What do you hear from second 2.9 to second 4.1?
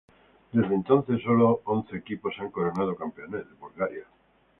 campeones de Bulgaria.